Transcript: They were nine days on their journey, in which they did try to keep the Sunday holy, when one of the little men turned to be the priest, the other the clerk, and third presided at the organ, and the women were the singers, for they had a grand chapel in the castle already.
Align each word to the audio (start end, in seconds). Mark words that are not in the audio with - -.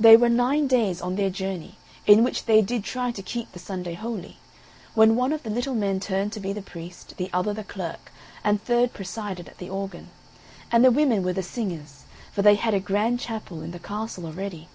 They 0.00 0.16
were 0.16 0.28
nine 0.28 0.66
days 0.66 1.00
on 1.00 1.14
their 1.14 1.30
journey, 1.30 1.78
in 2.08 2.24
which 2.24 2.46
they 2.46 2.60
did 2.60 2.82
try 2.82 3.12
to 3.12 3.22
keep 3.22 3.52
the 3.52 3.60
Sunday 3.60 3.94
holy, 3.94 4.38
when 4.94 5.14
one 5.14 5.32
of 5.32 5.44
the 5.44 5.48
little 5.50 5.76
men 5.76 6.00
turned 6.00 6.32
to 6.32 6.40
be 6.40 6.52
the 6.52 6.60
priest, 6.60 7.14
the 7.18 7.30
other 7.32 7.54
the 7.54 7.62
clerk, 7.62 8.10
and 8.42 8.60
third 8.60 8.92
presided 8.92 9.48
at 9.48 9.58
the 9.58 9.70
organ, 9.70 10.10
and 10.72 10.84
the 10.84 10.90
women 10.90 11.22
were 11.22 11.34
the 11.34 11.44
singers, 11.44 12.02
for 12.32 12.42
they 12.42 12.56
had 12.56 12.74
a 12.74 12.80
grand 12.80 13.20
chapel 13.20 13.62
in 13.62 13.70
the 13.70 13.78
castle 13.78 14.26
already. 14.26 14.68